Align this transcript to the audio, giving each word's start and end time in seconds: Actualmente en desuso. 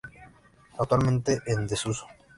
Actualmente 0.79 1.43
en 1.45 1.67
desuso. 1.67 2.07